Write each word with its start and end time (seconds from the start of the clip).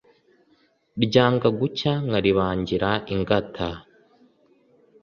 Ryanga 1.03 1.47
gucya 1.59 1.91
nkalibangira 2.05 2.89
ingata, 3.13 3.69